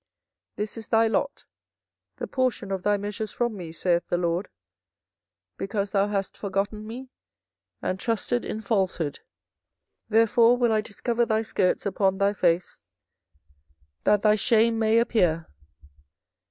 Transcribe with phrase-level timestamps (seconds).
[0.55, 1.45] 24:013:025 This is thy lot,
[2.17, 4.49] the portion of thy measures from me, saith the LORD;
[5.57, 7.11] because thou hast forgotten me,
[7.83, 9.19] and trusted in falsehood.
[10.09, 12.83] 24:013:026 Therefore will I discover thy skirts upon thy face,
[14.03, 15.45] that thy shame may appear.